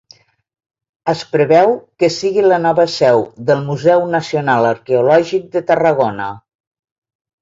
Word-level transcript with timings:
Es 1.11 1.19
preveu 1.33 1.73
que 2.03 2.09
sigui 2.15 2.45
la 2.47 2.59
nova 2.63 2.85
seu 2.95 3.21
del 3.51 3.61
Museu 3.67 4.07
Nacional 4.15 4.69
Arqueològic 4.71 5.49
de 5.57 5.63
Tarragona. 5.69 6.35